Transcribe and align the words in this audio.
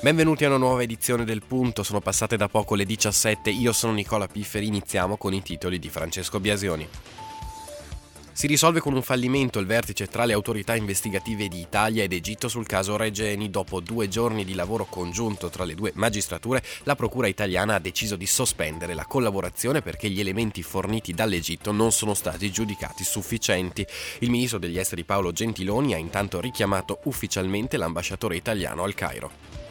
Benvenuti 0.00 0.44
a 0.44 0.48
una 0.48 0.58
nuova 0.58 0.82
edizione 0.82 1.24
del 1.24 1.42
Punto, 1.44 1.82
sono 1.82 2.00
passate 2.00 2.36
da 2.36 2.46
poco 2.46 2.76
le 2.76 2.84
17, 2.84 3.50
io 3.50 3.72
sono 3.72 3.92
Nicola 3.92 4.28
Pifferi, 4.28 4.68
iniziamo 4.68 5.16
con 5.16 5.34
i 5.34 5.42
titoli 5.42 5.80
di 5.80 5.88
Francesco 5.88 6.38
Biasioni. 6.38 6.86
Si 8.36 8.48
risolve 8.48 8.80
con 8.80 8.94
un 8.94 9.02
fallimento 9.02 9.60
il 9.60 9.66
vertice 9.66 10.08
tra 10.08 10.24
le 10.24 10.32
autorità 10.32 10.74
investigative 10.74 11.46
di 11.46 11.60
Italia 11.60 12.02
ed 12.02 12.12
Egitto 12.12 12.48
sul 12.48 12.66
caso 12.66 12.96
Regeni. 12.96 13.48
Dopo 13.48 13.78
due 13.78 14.08
giorni 14.08 14.44
di 14.44 14.54
lavoro 14.54 14.86
congiunto 14.86 15.48
tra 15.50 15.62
le 15.62 15.76
due 15.76 15.92
magistrature, 15.94 16.60
la 16.82 16.96
Procura 16.96 17.28
italiana 17.28 17.76
ha 17.76 17.78
deciso 17.78 18.16
di 18.16 18.26
sospendere 18.26 18.94
la 18.94 19.06
collaborazione 19.06 19.82
perché 19.82 20.10
gli 20.10 20.18
elementi 20.18 20.64
forniti 20.64 21.14
dall'Egitto 21.14 21.70
non 21.70 21.92
sono 21.92 22.12
stati 22.12 22.50
giudicati 22.50 23.04
sufficienti. 23.04 23.86
Il 24.18 24.30
ministro 24.30 24.58
degli 24.58 24.80
esteri 24.80 25.04
Paolo 25.04 25.30
Gentiloni 25.30 25.94
ha 25.94 25.98
intanto 25.98 26.40
richiamato 26.40 26.98
ufficialmente 27.04 27.76
l'ambasciatore 27.76 28.34
italiano 28.34 28.82
al 28.82 28.94
Cairo. 28.94 29.63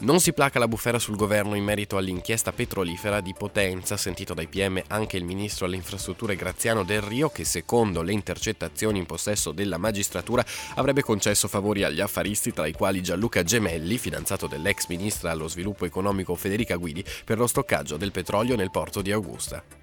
Non 0.00 0.18
si 0.18 0.32
placa 0.32 0.58
la 0.58 0.66
bufera 0.66 0.98
sul 0.98 1.14
governo 1.14 1.54
in 1.56 1.62
merito 1.62 1.98
all'inchiesta 1.98 2.52
petrolifera 2.52 3.20
di 3.20 3.34
Potenza, 3.36 3.98
sentito 3.98 4.32
dai 4.32 4.46
PM 4.46 4.82
anche 4.86 5.18
il 5.18 5.24
ministro 5.24 5.66
alle 5.66 5.76
infrastrutture 5.76 6.36
Graziano 6.36 6.84
Del 6.84 7.02
Rio, 7.02 7.28
che 7.28 7.44
secondo 7.44 8.00
le 8.00 8.12
intercettazioni 8.12 8.98
in 8.98 9.04
possesso 9.04 9.52
della 9.52 9.76
magistratura 9.76 10.42
avrebbe 10.76 11.02
concesso 11.02 11.48
favori 11.48 11.84
agli 11.84 12.00
affaristi, 12.00 12.50
tra 12.54 12.66
i 12.66 12.72
quali 12.72 13.02
Gianluca 13.02 13.42
Gemelli, 13.42 13.98
fidanzato 13.98 14.46
dell'ex 14.46 14.86
ministra 14.88 15.32
allo 15.32 15.48
sviluppo 15.48 15.84
economico 15.84 16.34
Federica 16.34 16.76
Guidi, 16.76 17.04
per 17.22 17.36
lo 17.36 17.46
stoccaggio 17.46 17.98
del 17.98 18.10
petrolio 18.10 18.56
nel 18.56 18.70
porto 18.70 19.02
di 19.02 19.12
Augusta. 19.12 19.79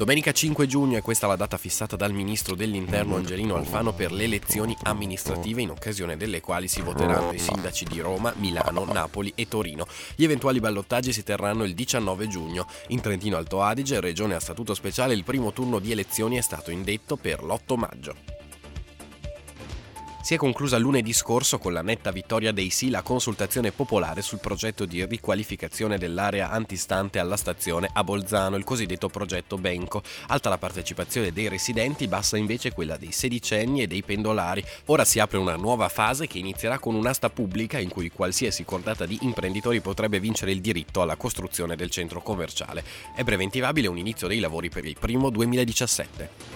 Domenica 0.00 0.32
5 0.32 0.66
giugno 0.66 0.96
è 0.96 1.02
questa 1.02 1.26
la 1.26 1.36
data 1.36 1.58
fissata 1.58 1.94
dal 1.94 2.14
ministro 2.14 2.54
dell'Interno 2.54 3.16
Angelino 3.16 3.56
Alfano 3.56 3.92
per 3.92 4.12
le 4.12 4.24
elezioni 4.24 4.74
amministrative 4.84 5.60
in 5.60 5.68
occasione 5.68 6.16
delle 6.16 6.40
quali 6.40 6.68
si 6.68 6.80
voteranno 6.80 7.34
i 7.34 7.38
sindaci 7.38 7.84
di 7.84 8.00
Roma, 8.00 8.32
Milano, 8.38 8.86
Napoli 8.86 9.30
e 9.34 9.46
Torino. 9.46 9.86
Gli 10.16 10.24
eventuali 10.24 10.58
ballottaggi 10.58 11.12
si 11.12 11.22
terranno 11.22 11.64
il 11.64 11.74
19 11.74 12.28
giugno. 12.28 12.66
In 12.88 13.02
Trentino 13.02 13.36
Alto 13.36 13.60
Adige, 13.60 14.00
regione 14.00 14.34
a 14.34 14.40
statuto 14.40 14.72
speciale, 14.72 15.12
il 15.12 15.22
primo 15.22 15.52
turno 15.52 15.78
di 15.78 15.92
elezioni 15.92 16.38
è 16.38 16.40
stato 16.40 16.70
indetto 16.70 17.16
per 17.16 17.42
l'8 17.44 17.76
maggio. 17.76 18.29
Si 20.22 20.34
è 20.34 20.36
conclusa 20.36 20.76
lunedì 20.76 21.14
scorso 21.14 21.58
con 21.58 21.72
la 21.72 21.80
netta 21.80 22.10
vittoria 22.10 22.52
dei 22.52 22.68
sì 22.68 22.90
la 22.90 23.00
consultazione 23.00 23.72
popolare 23.72 24.20
sul 24.20 24.38
progetto 24.38 24.84
di 24.84 25.04
riqualificazione 25.06 25.96
dell'area 25.96 26.50
antistante 26.50 27.18
alla 27.18 27.38
stazione 27.38 27.88
a 27.90 28.04
Bolzano, 28.04 28.56
il 28.56 28.62
cosiddetto 28.62 29.08
progetto 29.08 29.56
Benco. 29.56 30.02
Alta 30.28 30.50
la 30.50 30.58
partecipazione 30.58 31.32
dei 31.32 31.48
residenti, 31.48 32.06
bassa 32.06 32.36
invece 32.36 32.72
quella 32.72 32.98
dei 32.98 33.12
sedicenni 33.12 33.80
e 33.80 33.86
dei 33.86 34.02
pendolari. 34.02 34.62
Ora 34.86 35.06
si 35.06 35.20
apre 35.20 35.38
una 35.38 35.56
nuova 35.56 35.88
fase 35.88 36.26
che 36.26 36.38
inizierà 36.38 36.78
con 36.78 36.94
un'asta 36.94 37.30
pubblica 37.30 37.78
in 37.78 37.88
cui 37.88 38.10
qualsiasi 38.10 38.64
cordata 38.64 39.06
di 39.06 39.18
imprenditori 39.22 39.80
potrebbe 39.80 40.20
vincere 40.20 40.52
il 40.52 40.60
diritto 40.60 41.00
alla 41.00 41.16
costruzione 41.16 41.76
del 41.76 41.90
centro 41.90 42.20
commerciale. 42.20 42.84
È 43.16 43.24
preventivabile 43.24 43.88
un 43.88 43.96
inizio 43.96 44.28
dei 44.28 44.38
lavori 44.38 44.68
per 44.68 44.84
il 44.84 44.96
primo 45.00 45.30
2017. 45.30 46.49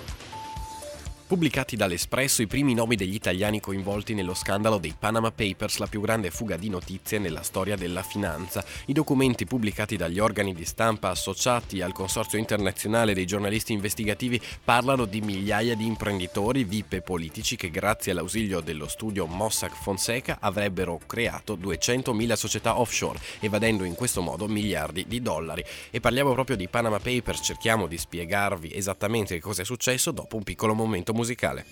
Pubblicati 1.26 1.74
dall'Espresso 1.74 2.42
i 2.42 2.46
primi 2.46 2.74
nomi 2.74 2.96
degli 2.96 3.14
italiani 3.14 3.58
coinvolti 3.58 4.12
nello 4.12 4.34
scandalo 4.34 4.76
dei 4.76 4.94
Panama 4.96 5.30
Papers, 5.30 5.78
la 5.78 5.86
più 5.86 6.02
grande 6.02 6.30
fuga 6.30 6.58
di 6.58 6.68
notizie 6.68 7.18
nella 7.18 7.40
storia 7.40 7.76
della 7.76 8.02
finanza. 8.02 8.62
I 8.86 8.92
documenti 8.92 9.46
pubblicati 9.46 9.96
dagli 9.96 10.18
organi 10.18 10.52
di 10.52 10.66
stampa 10.66 11.08
associati 11.08 11.80
al 11.80 11.94
Consorzio 11.94 12.38
internazionale 12.38 13.14
dei 13.14 13.24
giornalisti 13.24 13.72
investigativi 13.72 14.38
parlano 14.62 15.06
di 15.06 15.22
migliaia 15.22 15.74
di 15.74 15.86
imprenditori, 15.86 16.64
VIP 16.64 16.92
e 16.92 17.00
politici 17.00 17.56
che 17.56 17.70
grazie 17.70 18.12
all'ausilio 18.12 18.60
dello 18.60 18.86
studio 18.86 19.24
Mossack 19.24 19.80
Fonseca 19.80 20.36
avrebbero 20.40 21.00
creato 21.06 21.56
200.000 21.56 22.34
società 22.34 22.78
offshore, 22.78 23.18
evadendo 23.40 23.84
in 23.84 23.94
questo 23.94 24.20
modo 24.20 24.46
miliardi 24.46 25.06
di 25.08 25.22
dollari. 25.22 25.64
E 25.90 26.00
parliamo 26.00 26.34
proprio 26.34 26.56
di 26.56 26.68
Panama 26.68 26.98
Papers, 26.98 27.40
cerchiamo 27.42 27.86
di 27.86 27.96
spiegarvi 27.96 28.76
esattamente 28.76 29.40
cosa 29.40 29.62
è 29.62 29.64
successo 29.64 30.10
dopo 30.10 30.36
un 30.36 30.42
piccolo 30.42 30.74
momento 30.74 31.12
musicale. 31.14 31.64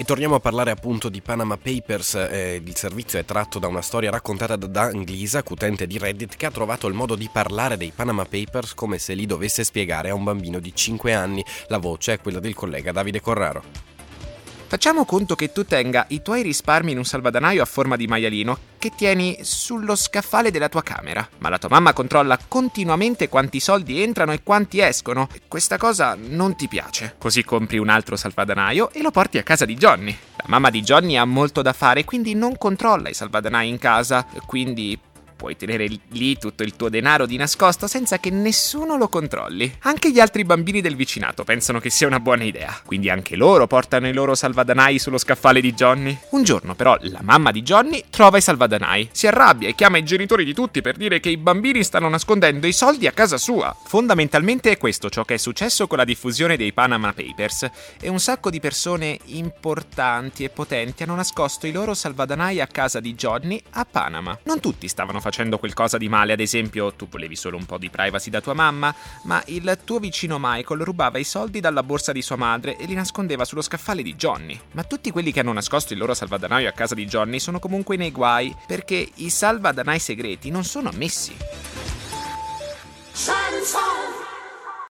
E 0.00 0.04
torniamo 0.04 0.36
a 0.36 0.40
parlare 0.40 0.70
appunto 0.70 1.10
di 1.10 1.20
Panama 1.20 1.58
Papers, 1.58 2.14
eh, 2.14 2.62
il 2.64 2.74
servizio 2.74 3.18
è 3.18 3.24
tratto 3.26 3.58
da 3.58 3.66
una 3.66 3.82
storia 3.82 4.10
raccontata 4.10 4.56
da 4.56 4.66
Dan 4.66 5.02
Glisak, 5.02 5.50
utente 5.50 5.86
di 5.86 5.98
Reddit, 5.98 6.36
che 6.36 6.46
ha 6.46 6.50
trovato 6.50 6.86
il 6.86 6.94
modo 6.94 7.14
di 7.14 7.28
parlare 7.30 7.76
dei 7.76 7.92
Panama 7.94 8.24
Papers 8.24 8.72
come 8.72 8.96
se 8.96 9.12
li 9.12 9.26
dovesse 9.26 9.62
spiegare 9.62 10.08
a 10.08 10.14
un 10.14 10.24
bambino 10.24 10.58
di 10.58 10.74
5 10.74 11.12
anni. 11.12 11.44
La 11.66 11.76
voce 11.76 12.14
è 12.14 12.18
quella 12.18 12.40
del 12.40 12.54
collega 12.54 12.92
Davide 12.92 13.20
Corraro. 13.20 13.62
Facciamo 14.70 15.04
conto 15.04 15.34
che 15.34 15.50
tu 15.50 15.64
tenga 15.64 16.04
i 16.10 16.22
tuoi 16.22 16.42
risparmi 16.42 16.92
in 16.92 16.98
un 16.98 17.04
salvadanaio 17.04 17.60
a 17.60 17.64
forma 17.64 17.96
di 17.96 18.06
maialino 18.06 18.56
che 18.78 18.92
tieni 18.96 19.36
sullo 19.42 19.96
scaffale 19.96 20.52
della 20.52 20.68
tua 20.68 20.84
camera, 20.84 21.28
ma 21.38 21.48
la 21.48 21.58
tua 21.58 21.70
mamma 21.70 21.92
controlla 21.92 22.38
continuamente 22.46 23.28
quanti 23.28 23.58
soldi 23.58 24.00
entrano 24.00 24.30
e 24.30 24.44
quanti 24.44 24.78
escono. 24.78 25.28
Questa 25.48 25.76
cosa 25.76 26.16
non 26.16 26.54
ti 26.54 26.68
piace. 26.68 27.16
Così 27.18 27.42
compri 27.42 27.78
un 27.78 27.88
altro 27.88 28.14
salvadanaio 28.14 28.92
e 28.92 29.02
lo 29.02 29.10
porti 29.10 29.38
a 29.38 29.42
casa 29.42 29.64
di 29.64 29.74
Johnny. 29.74 30.16
La 30.36 30.44
mamma 30.46 30.70
di 30.70 30.82
Johnny 30.82 31.16
ha 31.16 31.24
molto 31.24 31.62
da 31.62 31.72
fare, 31.72 32.04
quindi 32.04 32.34
non 32.34 32.56
controlla 32.56 33.08
i 33.08 33.14
salvadanai 33.14 33.68
in 33.68 33.78
casa, 33.78 34.24
quindi 34.46 34.96
puoi 35.40 35.56
tenere 35.56 35.88
lì 36.08 36.36
tutto 36.36 36.62
il 36.62 36.76
tuo 36.76 36.90
denaro 36.90 37.24
di 37.24 37.38
nascosto 37.38 37.86
senza 37.86 38.18
che 38.18 38.28
nessuno 38.28 38.98
lo 38.98 39.08
controlli. 39.08 39.78
Anche 39.84 40.10
gli 40.10 40.20
altri 40.20 40.44
bambini 40.44 40.82
del 40.82 40.96
vicinato 40.96 41.44
pensano 41.44 41.80
che 41.80 41.88
sia 41.88 42.06
una 42.06 42.20
buona 42.20 42.44
idea, 42.44 42.78
quindi 42.84 43.08
anche 43.08 43.36
loro 43.36 43.66
portano 43.66 44.06
i 44.06 44.12
loro 44.12 44.34
salvadanai 44.34 44.98
sullo 44.98 45.16
scaffale 45.16 45.62
di 45.62 45.72
Johnny. 45.72 46.14
Un 46.32 46.44
giorno 46.44 46.74
però 46.74 46.94
la 47.00 47.20
mamma 47.22 47.52
di 47.52 47.62
Johnny 47.62 48.04
trova 48.10 48.36
i 48.36 48.42
salvadanai, 48.42 49.08
si 49.12 49.28
arrabbia 49.28 49.70
e 49.70 49.74
chiama 49.74 49.96
i 49.96 50.04
genitori 50.04 50.44
di 50.44 50.52
tutti 50.52 50.82
per 50.82 50.98
dire 50.98 51.20
che 51.20 51.30
i 51.30 51.38
bambini 51.38 51.82
stanno 51.84 52.10
nascondendo 52.10 52.66
i 52.66 52.74
soldi 52.74 53.06
a 53.06 53.12
casa 53.12 53.38
sua. 53.38 53.74
Fondamentalmente 53.82 54.70
è 54.70 54.76
questo 54.76 55.08
ciò 55.08 55.24
che 55.24 55.34
è 55.34 55.38
successo 55.38 55.86
con 55.86 55.96
la 55.96 56.04
diffusione 56.04 56.58
dei 56.58 56.74
Panama 56.74 57.14
Papers 57.14 57.70
e 57.98 58.10
un 58.10 58.20
sacco 58.20 58.50
di 58.50 58.60
persone 58.60 59.18
importanti 59.28 60.44
e 60.44 60.50
potenti 60.50 61.02
hanno 61.02 61.14
nascosto 61.14 61.66
i 61.66 61.72
loro 61.72 61.94
salvadanai 61.94 62.60
a 62.60 62.66
casa 62.66 63.00
di 63.00 63.14
Johnny 63.14 63.58
a 63.70 63.86
Panama. 63.90 64.38
Non 64.42 64.60
tutti 64.60 64.86
stavano 64.86 65.18
facendo 65.18 65.28
facendo 65.30 65.58
qualcosa 65.58 65.96
di 65.96 66.08
male, 66.08 66.32
ad 66.32 66.40
esempio 66.40 66.92
tu 66.92 67.08
volevi 67.08 67.36
solo 67.36 67.56
un 67.56 67.64
po' 67.64 67.78
di 67.78 67.88
privacy 67.88 68.30
da 68.30 68.40
tua 68.40 68.52
mamma, 68.52 68.92
ma 69.22 69.40
il 69.46 69.78
tuo 69.84 70.00
vicino 70.00 70.38
Michael 70.40 70.80
rubava 70.82 71.18
i 71.18 71.24
soldi 71.24 71.60
dalla 71.60 71.84
borsa 71.84 72.10
di 72.10 72.20
sua 72.20 72.34
madre 72.34 72.76
e 72.76 72.84
li 72.84 72.94
nascondeva 72.94 73.44
sullo 73.44 73.62
scaffale 73.62 74.02
di 74.02 74.16
Johnny. 74.16 74.58
Ma 74.72 74.82
tutti 74.82 75.12
quelli 75.12 75.30
che 75.30 75.40
hanno 75.40 75.52
nascosto 75.52 75.92
il 75.92 76.00
loro 76.00 76.14
salvadanaio 76.14 76.68
a 76.68 76.72
casa 76.72 76.96
di 76.96 77.06
Johnny 77.06 77.38
sono 77.38 77.60
comunque 77.60 77.96
nei 77.96 78.10
guai, 78.10 78.54
perché 78.66 79.08
i 79.14 79.30
salvadanai 79.30 80.00
segreti 80.00 80.50
non 80.50 80.64
sono 80.64 80.88
ammessi. 80.88 81.34
Shine, 83.12 84.09